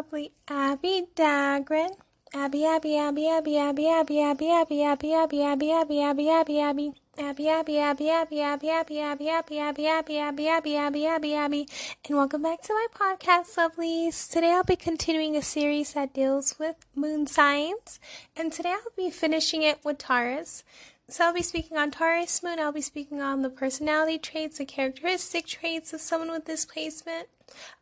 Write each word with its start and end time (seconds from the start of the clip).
lovely 0.00 0.32
Abby 0.48 1.08
Dagrin. 1.14 1.90
Abby, 2.32 2.64
Abby, 2.64 2.96
Abby, 2.96 3.28
Abby, 3.28 3.58
Abby, 3.58 3.86
Abby, 3.86 4.20
Abby, 4.22 4.50
Abby, 4.50 4.82
Abby, 4.82 5.12
Abby, 5.12 5.42
Abby, 5.42 5.72
Abby, 5.72 6.00
Abby, 6.00 6.30
Abby, 6.30 6.60
Abby. 6.60 6.92
Abby, 7.18 7.48
Abby, 7.48 7.78
Abby, 7.78 8.08
Abby, 8.08 8.40
Abby, 8.40 8.70
Abby, 8.70 8.98
Abby, 8.98 9.28
Abby, 9.28 9.58
Abby, 9.58 9.58
Abby, 9.58 10.16
Abby, 10.16 10.48
Abby, 10.48 10.76
Abby, 10.78 11.06
Abby, 11.06 11.34
Abby, 11.34 11.68
and 12.08 12.16
welcome 12.16 12.40
back 12.40 12.62
to 12.62 12.72
my 12.72 12.86
podcast, 12.94 13.56
lovelies. 13.58 14.30
Today 14.30 14.52
I'll 14.52 14.64
be 14.64 14.76
continuing 14.76 15.36
a 15.36 15.42
series 15.42 15.92
that 15.92 16.14
deals 16.14 16.58
with 16.58 16.76
moon 16.94 17.26
signs, 17.26 18.00
and 18.34 18.50
today 18.50 18.70
I'll 18.70 18.96
be 18.96 19.10
finishing 19.10 19.62
it 19.62 19.84
with 19.84 19.98
Taurus. 19.98 20.64
So 21.10 21.24
I'll 21.24 21.34
be 21.34 21.42
speaking 21.42 21.76
on 21.76 21.90
Taurus 21.90 22.42
moon. 22.42 22.58
I'll 22.58 22.72
be 22.72 22.80
speaking 22.80 23.20
on 23.20 23.42
the 23.42 23.50
personality 23.50 24.16
traits, 24.16 24.56
the 24.58 24.64
characteristic 24.64 25.44
traits 25.44 25.92
of 25.92 26.00
someone 26.00 26.30
with 26.30 26.46
this 26.46 26.64
placement. 26.64 27.28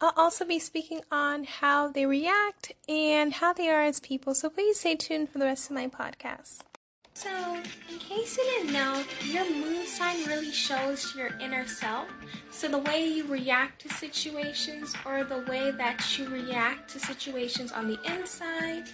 I'll 0.00 0.12
also 0.16 0.44
be 0.44 0.58
speaking 0.58 1.02
on 1.10 1.44
how 1.44 1.88
they 1.88 2.06
react 2.06 2.72
and 2.88 3.32
how 3.34 3.52
they 3.52 3.68
are 3.68 3.82
as 3.82 4.00
people. 4.00 4.34
So 4.34 4.50
please 4.50 4.80
stay 4.80 4.96
tuned 4.96 5.30
for 5.30 5.38
the 5.38 5.46
rest 5.46 5.70
of 5.70 5.76
my 5.76 5.88
podcast. 5.88 6.62
So, 7.18 7.56
in 7.90 7.98
case 7.98 8.38
you 8.38 8.44
didn't 8.44 8.72
know, 8.72 9.02
your 9.24 9.44
moon 9.50 9.84
sign 9.88 10.24
really 10.26 10.52
shows 10.52 11.16
your 11.16 11.36
inner 11.40 11.66
self. 11.66 12.06
So, 12.52 12.68
the 12.68 12.78
way 12.78 13.08
you 13.08 13.26
react 13.26 13.82
to 13.82 13.88
situations, 13.88 14.94
or 15.04 15.24
the 15.24 15.44
way 15.48 15.72
that 15.72 16.16
you 16.16 16.28
react 16.28 16.90
to 16.90 17.00
situations 17.00 17.72
on 17.72 17.88
the 17.88 17.98
inside, 18.04 18.84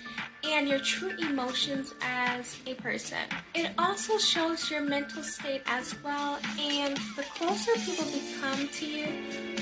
and 0.42 0.66
your 0.66 0.78
true 0.78 1.12
emotions 1.18 1.92
as 2.00 2.56
a 2.66 2.72
person. 2.76 3.18
It 3.54 3.72
also 3.76 4.16
shows 4.16 4.70
your 4.70 4.80
mental 4.80 5.22
state 5.22 5.60
as 5.66 5.94
well, 6.02 6.38
and 6.58 6.96
the 7.16 7.24
closer 7.34 7.72
people 7.74 8.06
become 8.06 8.68
to 8.68 8.86
you, 8.86 9.06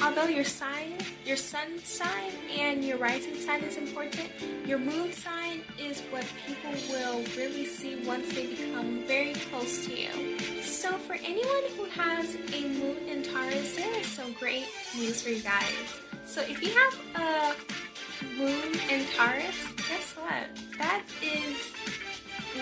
although 0.00 0.26
your 0.26 0.44
sign, 0.44 0.96
your 1.24 1.36
sun 1.36 1.78
sign, 1.82 2.32
and 2.56 2.84
your 2.84 2.98
rising 2.98 3.34
sign 3.34 3.62
is 3.64 3.76
important, 3.76 4.30
your 4.66 4.78
moon 4.78 5.12
sign 5.12 5.62
is 5.78 6.00
what 6.10 6.24
people 6.46 6.72
will 6.90 7.22
really 7.36 7.66
see 7.66 8.04
once 8.06 8.32
they 8.32 8.46
become 8.46 9.04
very 9.06 9.34
close 9.34 9.84
to 9.86 9.92
you. 9.92 10.38
So, 10.62 10.92
for 10.98 11.14
anyone 11.14 11.64
who 11.76 11.84
has 11.86 12.36
a 12.52 12.68
moon 12.68 13.08
in 13.08 13.22
Taurus, 13.22 13.76
there 13.76 14.00
is 14.00 14.06
some 14.06 14.32
great 14.34 14.66
news 14.96 15.22
for 15.22 15.30
you 15.30 15.42
guys. 15.42 16.00
So, 16.24 16.40
if 16.42 16.62
you 16.62 16.70
have 16.70 16.94
a 17.16 18.36
moon 18.38 18.78
in 18.88 19.06
Taurus, 19.16 19.56
guess 19.88 20.14
what? 20.16 20.46
That 20.78 21.02
is 21.22 21.56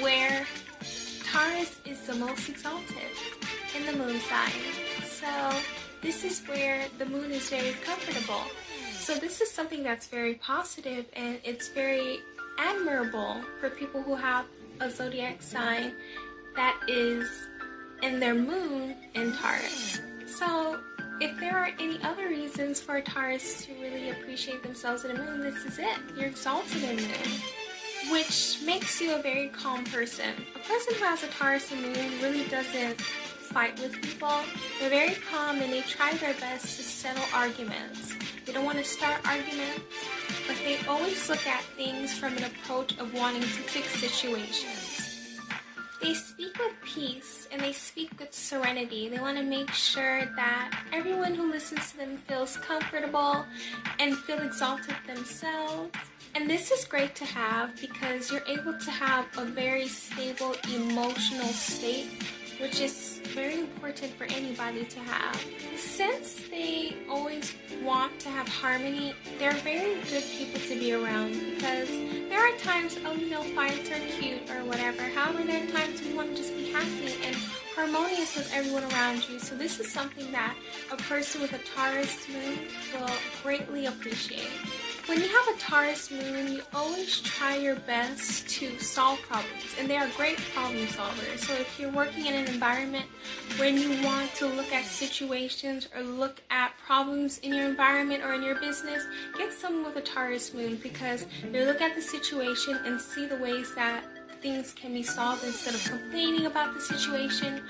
where 0.03 0.47
Taurus 1.25 1.81
is 1.85 2.01
the 2.07 2.15
most 2.15 2.49
exalted 2.49 3.13
in 3.77 3.87
the 3.87 3.93
moon 3.93 4.19
sign. 4.21 4.51
So 5.05 5.27
this 6.03 6.25
is 6.25 6.41
where 6.49 6.87
the 6.99 7.07
moon 7.07 7.31
is 7.31 7.51
very 7.51 7.73
comfortable. 7.85 8.43
So 8.99 9.15
this 9.15 9.41
is 9.41 9.51
something 9.51 9.83
that's 9.83 10.07
very 10.07 10.35
positive 10.35 11.07
and 11.15 11.39
it's 11.45 11.69
very 11.69 12.21
admirable 12.59 13.41
for 13.61 13.71
people 13.71 14.03
who 14.03 14.15
have 14.15 14.47
a 14.81 14.91
zodiac 14.91 15.43
sign 15.43 15.95
that 16.57 16.79
is 16.89 17.29
in 18.03 18.21
their 18.21 18.35
moon 18.35 18.97
in 19.15 19.33
Taurus. 19.33 20.01
So 20.27 20.81
if 21.21 21.39
there 21.39 21.57
are 21.57 21.71
any 21.79 22.01
other 22.03 22.29
reasons 22.29 22.81
for 22.81 23.01
Taurus 23.01 23.67
to 23.67 23.73
really 23.75 24.11
appreciate 24.11 24.63
themselves 24.63 25.05
in 25.05 25.11
a 25.11 25.19
moon, 25.19 25.41
this 25.41 25.65
is 25.65 25.79
it. 25.79 25.99
You're 26.17 26.29
exalted 26.29 26.83
in 26.83 26.97
the 26.97 27.03
moon, 27.03 28.11
which 28.11 28.59
makes 28.65 29.01
you 29.01 29.15
a 29.15 29.23
very 29.23 29.49
calm 29.49 29.85
person. 29.85 30.31
A 30.57 30.59
person 30.61 30.95
who 30.95 31.05
has 31.05 31.23
a 31.23 31.29
Taurus 31.29 31.71
moon 31.73 32.21
really 32.23 32.47
doesn't 32.49 33.03
fight 33.53 33.81
with 33.81 34.01
people. 34.01 34.41
They're 34.79 34.91
very 34.91 35.15
calm 35.31 35.61
and 35.61 35.73
they 35.73 35.81
try 35.83 36.13
their 36.15 36.35
best 36.35 36.77
to 36.77 36.83
settle 36.83 37.25
arguments. 37.35 38.15
They 38.47 38.53
don't 38.53 38.65
want 38.65 38.79
to 38.79 38.85
start 38.85 39.27
arguments, 39.27 39.83
but 40.47 40.57
they 40.65 40.79
always 40.87 41.29
look 41.29 41.47
at 41.47 41.63
things 41.77 42.17
from 42.17 42.37
an 42.37 42.45
approach 42.45 42.97
of 42.99 43.13
wanting 43.13 43.43
to 43.43 43.49
fix 43.49 43.89
situations. 44.01 45.01
They 46.01 46.15
speak 46.15 46.59
with 46.59 46.73
peace 46.83 47.47
and 47.53 47.61
they 47.61 47.73
speak 47.73 48.19
with 48.19 48.33
serenity. 48.33 49.09
They 49.09 49.19
want 49.19 49.37
to 49.37 49.45
make 49.45 49.71
sure 49.71 50.25
that 50.37 50.85
everyone 50.93 51.35
who 51.35 51.51
listens 51.51 51.91
to 51.91 51.99
them 51.99 52.17
feels 52.17 52.57
comfortable 52.57 53.45
and 53.99 54.17
feel 54.17 54.39
exalted 54.39 54.95
themselves. 55.07 55.91
And 56.35 56.49
this 56.49 56.71
is 56.71 56.85
great 56.85 57.15
to 57.17 57.25
have 57.25 57.79
because 57.81 58.31
you're 58.31 58.47
able 58.47 58.79
to 58.79 58.91
have 58.91 59.27
a 59.37 59.45
very 59.45 59.89
stable 59.89 60.55
emotional 60.73 61.49
state, 61.49 62.09
which 62.61 62.81
is 62.81 63.21
very 63.35 63.59
important 63.59 64.13
for 64.15 64.25
anybody 64.25 64.85
to 64.85 65.01
have. 65.01 65.45
Since 65.77 66.49
they 66.51 66.97
always 67.09 67.55
want 67.83 68.19
to 68.21 68.29
have 68.29 68.49
harmony, 68.49 69.15
they're 69.39 69.53
very 69.53 69.95
good 70.11 70.25
people 70.37 70.61
to 70.61 70.79
be 70.79 70.93
around 70.93 71.33
because 71.55 71.89
there 72.29 72.41
are 72.41 72.57
times, 72.59 72.99
oh, 73.05 73.13
you 73.13 73.31
know, 73.31 73.43
fights 73.55 73.91
are 73.91 73.99
cute 74.19 74.51
or 74.51 74.65
whatever. 74.65 75.03
However, 75.03 75.45
there 75.45 75.65
are 75.65 75.71
times 75.71 76.03
you 76.03 76.15
want 76.15 76.31
to 76.31 76.37
just 76.37 76.55
be 76.55 76.71
happy 76.71 77.15
and 77.25 77.37
harmonious 77.75 78.37
with 78.37 78.53
everyone 78.55 78.85
around 78.93 79.29
you. 79.29 79.39
So, 79.39 79.55
this 79.55 79.81
is 79.81 79.91
something 79.91 80.31
that 80.33 80.55
a 80.93 80.97
person 80.97 81.41
with 81.41 81.53
a 81.53 81.59
Taurus 81.59 82.29
moon 82.29 82.59
will 82.93 83.11
greatly 83.43 83.87
appreciate. 83.87 84.51
When 85.11 85.21
you 85.21 85.27
have 85.27 85.57
a 85.57 85.59
Taurus 85.59 86.09
moon, 86.09 86.53
you 86.53 86.63
always 86.73 87.21
try 87.23 87.57
your 87.57 87.75
best 87.75 88.49
to 88.51 88.79
solve 88.79 89.21
problems, 89.23 89.75
and 89.77 89.91
they 89.91 89.97
are 89.97 90.07
great 90.17 90.37
problem 90.55 90.87
solvers. 90.87 91.41
So, 91.41 91.53
if 91.55 91.81
you're 91.81 91.91
working 91.91 92.27
in 92.27 92.35
an 92.35 92.47
environment 92.47 93.07
when 93.57 93.77
you 93.77 94.01
want 94.05 94.33
to 94.37 94.47
look 94.47 94.73
at 94.73 94.85
situations 94.85 95.89
or 95.97 96.05
look 96.05 96.41
at 96.51 96.75
problems 96.87 97.39
in 97.39 97.53
your 97.53 97.69
environment 97.69 98.23
or 98.23 98.35
in 98.35 98.45
your 98.45 98.61
business, 98.61 99.05
get 99.37 99.53
someone 99.53 99.85
with 99.85 99.97
a 99.97 100.01
Taurus 100.01 100.55
moon 100.55 100.77
because 100.77 101.27
they 101.51 101.67
look 101.67 101.81
at 101.81 101.97
the 101.97 102.03
situation 102.03 102.79
and 102.85 103.01
see 103.01 103.27
the 103.27 103.37
ways 103.39 103.75
that 103.75 104.05
things 104.41 104.73
can 104.73 104.93
be 104.93 105.03
solved 105.03 105.43
instead 105.43 105.75
of 105.75 105.85
complaining 105.87 106.47
about 106.47 106.73
the 106.73 106.81
situation 106.81 107.61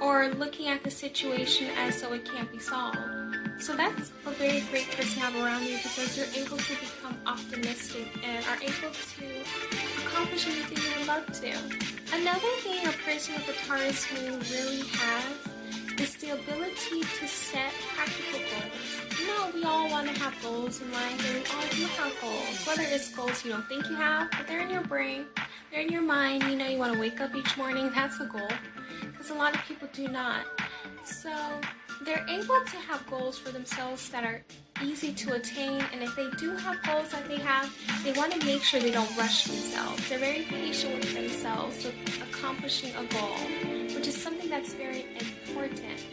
or 0.00 0.30
looking 0.38 0.68
at 0.68 0.82
the 0.82 0.90
situation 0.90 1.68
as 1.76 2.00
though 2.00 2.14
it 2.14 2.24
can't 2.24 2.50
be 2.50 2.58
solved. 2.58 3.15
So 3.58 3.74
that's 3.74 4.12
a 4.26 4.30
very 4.32 4.60
great 4.70 4.88
person 4.90 5.14
to 5.14 5.20
have 5.20 5.34
around 5.36 5.64
you 5.64 5.78
because 5.82 6.16
you're 6.16 6.44
able 6.44 6.56
to 6.58 6.74
become 6.74 7.16
optimistic 7.26 8.06
and 8.22 8.44
are 8.46 8.60
able 8.62 8.92
to 8.92 10.06
accomplish 10.06 10.46
anything 10.46 10.78
you 10.78 10.98
would 10.98 11.06
love 11.08 11.26
to. 11.40 11.52
Another 12.14 12.52
thing 12.60 12.86
a 12.86 12.92
person 13.04 13.34
with 13.34 13.48
a 13.48 13.66
Taurus 13.66 14.06
moon 14.12 14.38
really 14.52 14.86
has 14.86 16.00
is 16.00 16.14
the 16.16 16.30
ability 16.30 17.00
to 17.00 17.26
set 17.26 17.72
practical 17.94 18.40
goals. 18.40 19.18
You 19.18 19.26
know, 19.26 19.50
we 19.54 19.64
all 19.64 19.90
want 19.90 20.06
to 20.14 20.20
have 20.20 20.34
goals 20.42 20.80
in 20.82 20.92
life, 20.92 21.26
and 21.26 21.42
we 21.42 21.50
all 21.50 21.68
do 21.70 21.86
have 21.96 22.12
goals. 22.20 22.66
Whether 22.66 22.82
it's 22.82 23.14
goals 23.14 23.44
you 23.44 23.52
don't 23.52 23.66
think 23.66 23.88
you 23.88 23.96
have, 23.96 24.30
but 24.32 24.46
they're 24.46 24.60
in 24.60 24.70
your 24.70 24.82
brain, 24.82 25.24
they're 25.70 25.80
in 25.80 25.88
your 25.88 26.02
mind. 26.02 26.42
You 26.44 26.56
know, 26.56 26.68
you 26.68 26.78
want 26.78 26.92
to 26.92 27.00
wake 27.00 27.20
up 27.20 27.34
each 27.34 27.56
morning, 27.56 27.90
that's 27.94 28.20
a 28.20 28.26
goal. 28.26 28.48
Because 29.00 29.30
a 29.30 29.34
lot 29.34 29.54
of 29.54 29.62
people 29.62 29.88
do 29.92 30.08
not. 30.08 30.44
So, 31.04 31.32
they're 32.04 32.26
able 32.28 32.60
to 32.60 32.76
have 32.76 33.06
goals 33.08 33.38
for 33.38 33.50
themselves 33.50 34.08
that 34.10 34.24
are 34.24 34.42
easy 34.82 35.12
to 35.12 35.34
attain 35.34 35.80
and 35.92 36.02
if 36.02 36.14
they 36.16 36.28
do 36.38 36.54
have 36.56 36.82
goals 36.82 37.08
that 37.10 37.26
they 37.28 37.38
have 37.38 37.72
they 38.04 38.12
want 38.12 38.32
to 38.32 38.44
make 38.46 38.62
sure 38.62 38.80
they 38.80 38.90
don't 38.90 39.16
rush 39.16 39.44
themselves. 39.44 40.08
They're 40.08 40.18
very 40.18 40.42
patient 40.42 40.96
with 40.96 41.14
themselves 41.14 41.84
with 41.84 41.94
accomplishing 42.22 42.94
a 42.96 43.04
goal 43.04 43.36
which 43.94 44.06
is 44.06 44.16
something 44.16 44.50
that's 44.50 44.74
very 44.74 45.06
important 45.18 46.04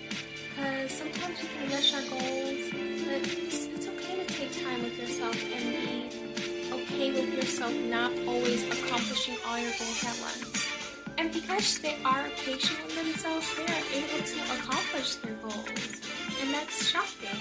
because 0.56 0.92
sometimes 0.92 1.42
we 1.42 1.48
can 1.50 1.70
rush 1.72 1.94
our 1.94 2.02
goals 2.02 2.72
but 3.06 3.22
it's, 3.28 3.66
it's 3.66 3.88
okay 3.88 4.24
to 4.24 4.34
take 4.34 4.64
time 4.64 4.84
with 4.84 4.98
yourself 4.98 5.36
and 5.52 6.10
be 6.10 6.72
okay 6.72 7.12
with 7.12 7.34
yourself 7.34 7.74
not 7.74 8.12
always 8.28 8.64
accomplishing 8.68 9.36
all 9.46 9.58
your 9.58 9.72
goals 9.78 10.04
at 10.06 10.18
once 10.22 10.73
and 11.18 11.32
because 11.32 11.80
they 11.80 11.98
are 12.04 12.28
patient 12.38 12.80
with 12.86 12.96
themselves, 12.96 13.48
they 13.56 13.64
are 13.64 13.84
able 13.94 14.24
to 14.26 14.40
accomplish 14.56 15.16
their 15.16 15.34
goals. 15.36 16.02
And 16.42 16.54
that's 16.54 16.88
shocking. 16.88 17.40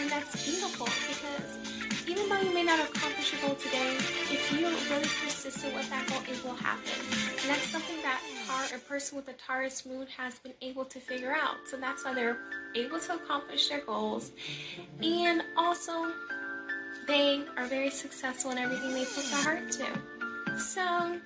And 0.00 0.10
that's 0.10 0.44
beautiful 0.44 0.86
because 1.08 1.80
even 2.08 2.28
though 2.28 2.40
you 2.40 2.54
may 2.54 2.64
not 2.64 2.80
accomplish 2.80 3.32
your 3.32 3.42
goal 3.42 3.54
today, 3.56 3.94
if 3.96 4.50
you're 4.52 4.70
really 4.70 5.08
persistent 5.22 5.74
with 5.74 5.88
that 5.90 6.08
goal, 6.08 6.22
it 6.28 6.42
will 6.44 6.54
happen. 6.54 6.92
And 7.40 7.50
that's 7.50 7.66
something 7.66 7.96
that 8.02 8.20
tar- 8.46 8.76
a 8.76 8.80
person 8.80 9.16
with 9.16 9.28
a 9.28 9.34
Taurus 9.34 9.84
moon 9.84 10.06
has 10.16 10.38
been 10.38 10.54
able 10.62 10.84
to 10.86 10.98
figure 10.98 11.32
out. 11.32 11.56
So 11.66 11.76
that's 11.76 12.04
why 12.04 12.14
they're 12.14 12.38
able 12.74 12.98
to 13.00 13.14
accomplish 13.14 13.68
their 13.68 13.80
goals. 13.80 14.32
And 15.02 15.42
also, 15.56 16.12
they 17.06 17.42
are 17.56 17.66
very 17.66 17.90
successful 17.90 18.50
in 18.50 18.58
everything 18.58 18.92
they 18.94 19.04
put 19.04 19.24
their 19.24 19.42
heart 19.42 19.70
to. 19.72 20.58
So, 20.58 21.18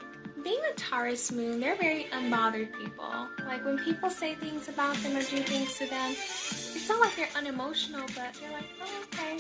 being 0.45 0.61
a 0.71 0.75
Taurus 0.75 1.33
moon, 1.33 1.59
they're 1.59 1.75
very 1.77 2.05
unbothered 2.13 2.71
people. 2.79 3.29
Like 3.47 3.65
when 3.65 3.79
people 3.79 4.11
say 4.11 4.35
things 4.35 4.69
about 4.69 4.95
them 4.99 5.17
or 5.17 5.23
do 5.23 5.39
things 5.39 5.79
to 5.79 5.87
them, 5.87 6.13
it's 6.13 6.89
not 6.89 7.01
like 7.01 7.17
they're 7.17 7.29
unemotional, 7.35 8.07
but 8.15 8.35
they're 8.39 8.53
like, 8.53 8.69
oh, 8.83 9.05
okay, 9.05 9.39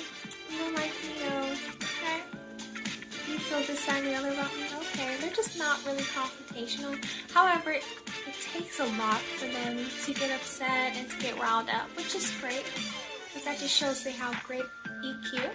you 0.51 0.59
don't 0.59 0.75
like 0.75 0.91
me, 1.05 1.12
oh, 1.29 1.56
okay. 1.77 2.23
You 3.31 3.39
feel 3.39 3.61
this, 3.61 3.85
that, 3.87 3.99
and 3.99 4.06
the 4.06 4.15
other 4.15 4.31
about 4.31 4.55
me, 4.56 4.65
okay. 4.77 5.17
They're 5.21 5.35
just 5.35 5.59
not 5.59 5.85
really 5.85 6.03
confrontational. 6.03 6.97
However, 7.33 7.73
it, 7.73 7.85
it 8.27 8.35
takes 8.53 8.81
a 8.81 8.87
lot 8.99 9.19
for 9.19 9.47
them 9.47 9.85
to 10.05 10.15
get 10.15 10.31
upset 10.31 10.97
and 10.97 11.09
to 11.11 11.19
get 11.19 11.39
riled 11.39 11.69
up, 11.69 11.89
which 11.97 12.15
is 12.15 12.33
great, 12.41 12.65
because 13.27 13.45
that 13.45 13.59
just 13.59 13.75
shows 13.75 14.03
they 14.03 14.12
have 14.12 14.43
great 14.45 14.65
EQ. 15.05 15.51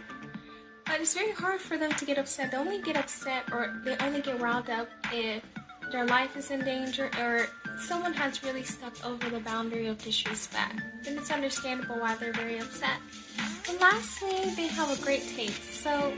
But 0.90 1.02
it's 1.02 1.14
very 1.14 1.32
hard 1.32 1.62
for 1.62 1.78
them 1.78 1.92
to 1.92 2.04
get 2.04 2.18
upset. 2.18 2.50
They 2.50 2.58
only 2.58 2.82
get 2.82 2.98
upset 2.98 3.44
or 3.52 3.80
they 3.86 3.96
only 3.98 4.22
get 4.22 4.42
riled 4.42 4.72
up 4.72 4.90
if 5.14 5.44
their 5.92 6.06
life 6.06 6.36
is 6.36 6.50
in 6.50 6.62
danger 6.66 7.12
or 7.20 7.46
someone 7.80 8.12
has 8.14 8.44
really 8.44 8.64
stepped 8.64 9.06
over 9.06 9.30
the 9.30 9.40
boundary 9.40 9.86
of 9.86 10.00
disrespect. 10.04 10.82
Then 11.04 11.20
it's 11.20 11.30
understandable 11.30 12.00
why 12.00 12.16
they're 12.16 12.34
very 12.34 12.58
upset. 12.58 12.98
And 13.70 13.80
lastly, 13.80 14.52
they 14.56 14.66
have 14.66 14.90
a 14.90 15.00
great 15.04 15.22
taste. 15.36 15.84
So, 15.84 16.12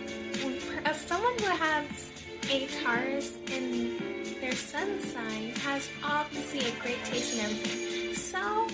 as 0.85 1.01
someone 1.01 1.38
who 1.39 1.47
has 1.47 2.09
a 2.50 2.68
Taurus 2.81 3.35
in 3.47 3.97
their 4.39 4.53
sun 4.53 5.01
sign 5.01 5.53
has 5.65 5.89
obviously 6.01 6.59
a 6.59 6.81
great 6.81 7.03
taste 7.03 7.33
in 7.33 7.41
everything. 7.41 8.15
So 8.15 8.68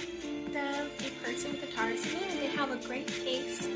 does 0.54 0.90
a 1.06 1.26
person 1.26 1.52
with 1.54 1.64
a 1.64 1.76
Taurus 1.76 2.06
moon. 2.14 2.40
They 2.40 2.48
have 2.48 2.72
a 2.72 2.88
great 2.88 3.08
taste 3.08 3.68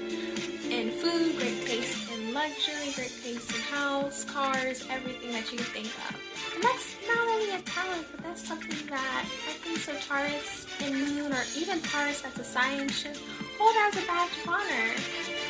luxury, 2.62 2.94
great 2.94 3.24
taste 3.24 3.56
in 3.56 3.62
house, 3.62 4.24
cars, 4.26 4.86
everything 4.90 5.32
that 5.32 5.52
you 5.52 5.58
can 5.58 5.68
think 5.68 5.88
of. 5.88 6.16
And 6.54 6.64
that's 6.64 6.96
not 7.08 7.28
only 7.28 7.56
a 7.56 7.62
talent, 7.62 8.06
but 8.12 8.24
that's 8.24 8.48
something 8.48 8.88
that 8.88 9.26
I 9.26 9.54
think 9.54 9.78
so 9.80 9.94
Taurus 10.08 10.68
and 10.82 10.94
Moon, 10.94 11.32
or 11.32 11.44
even 11.58 11.82
Taurus 11.82 12.24
as 12.24 12.38
a 12.38 12.44
sign, 12.44 12.90
should 12.90 13.18
hold 13.58 13.76
as 13.76 14.04
a 14.04 14.06
badge 14.06 14.30
of 14.44 14.50
honor. 14.50 14.96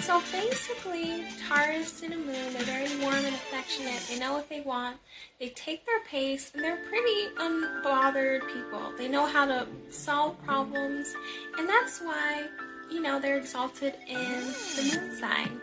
So 0.02 0.22
basically, 0.32 1.26
Taurus 1.48 2.02
and 2.04 2.14
a 2.14 2.18
Moon, 2.18 2.54
they're 2.54 2.64
very 2.64 2.96
warm 3.02 3.26
and 3.26 3.36
affectionate. 3.36 4.02
They 4.08 4.20
know 4.20 4.34
what 4.34 4.48
they 4.48 4.62
want. 4.62 4.98
They 5.40 5.50
take 5.50 5.86
their 5.86 6.00
pace, 6.06 6.52
and 6.54 6.64
they're 6.64 6.84
pretty 6.88 7.36
unbothered 7.38 8.48
people. 8.54 8.94
They 8.98 9.08
know 9.10 9.26
how 9.26 9.46
to 9.46 9.68
solve 9.90 10.42
problems, 10.46 11.14
and 11.58 11.68
that's 11.68 12.00
why, 12.00 12.48
you 12.90 13.02
know, 13.02 13.20
they're 13.20 13.38
exalted 13.38 13.96
in 14.08 14.18
the 14.18 14.98
Moon 14.98 15.20
sign. 15.20 15.62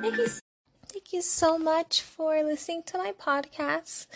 Thank 0.00 0.16
you. 0.16 0.47
Thank 1.08 1.24
you 1.24 1.30
so 1.30 1.56
much 1.56 2.02
for 2.02 2.42
listening 2.42 2.82
to 2.82 2.98
my 2.98 3.12
podcast. 3.12 4.08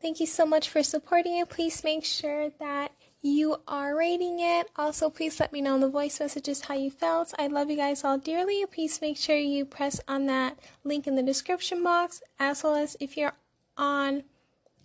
Thank 0.00 0.18
you 0.18 0.26
so 0.26 0.44
much 0.44 0.68
for 0.68 0.82
supporting 0.82 1.38
it. 1.38 1.48
Please 1.48 1.84
make 1.84 2.04
sure 2.04 2.50
that 2.58 2.90
you 3.20 3.58
are 3.68 3.96
rating 3.96 4.40
it. 4.40 4.68
Also, 4.74 5.08
please 5.08 5.38
let 5.38 5.52
me 5.52 5.60
know 5.60 5.76
in 5.76 5.80
the 5.80 5.88
voice 5.88 6.18
messages 6.18 6.62
how 6.62 6.74
you 6.74 6.90
felt. 6.90 7.32
I 7.38 7.46
love 7.46 7.70
you 7.70 7.76
guys 7.76 8.02
all 8.02 8.18
dearly. 8.18 8.66
Please 8.66 9.00
make 9.00 9.18
sure 9.18 9.36
you 9.36 9.64
press 9.64 10.00
on 10.08 10.26
that 10.26 10.58
link 10.82 11.06
in 11.06 11.14
the 11.14 11.22
description 11.22 11.84
box, 11.84 12.22
as 12.40 12.64
well 12.64 12.74
as 12.74 12.96
if 12.98 13.16
you're 13.16 13.34
on 13.76 14.24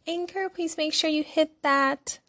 Anchor, 0.06 0.50
please 0.50 0.78
make 0.78 0.94
sure 0.94 1.10
you 1.10 1.24
hit 1.24 1.64
that 1.64 2.20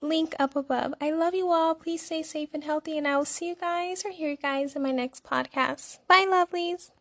link 0.00 0.36
up 0.38 0.54
above. 0.54 0.94
I 1.00 1.10
love 1.10 1.34
you 1.34 1.50
all. 1.50 1.74
Please 1.74 2.06
stay 2.06 2.22
safe 2.22 2.50
and 2.54 2.62
healthy, 2.62 2.96
and 2.96 3.08
I 3.08 3.16
will 3.16 3.24
see 3.24 3.48
you 3.48 3.56
guys 3.56 4.04
or 4.04 4.12
hear 4.12 4.30
you 4.30 4.36
guys 4.36 4.76
in 4.76 4.82
my 4.82 4.92
next 4.92 5.24
podcast. 5.24 5.98
Bye, 6.06 6.24
lovelies. 6.30 6.92